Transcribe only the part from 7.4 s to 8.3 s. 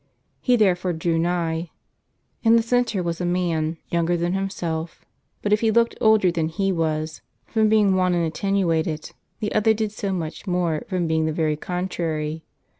from being wan and